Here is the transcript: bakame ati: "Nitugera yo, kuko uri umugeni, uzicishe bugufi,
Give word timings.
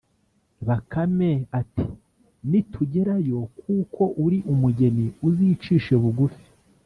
bakame 0.67 1.31
ati: 1.59 1.85
"Nitugera 2.49 3.15
yo, 3.29 3.39
kuko 3.59 4.03
uri 4.25 4.39
umugeni, 4.53 5.05
uzicishe 5.27 5.93
bugufi, 6.01 6.45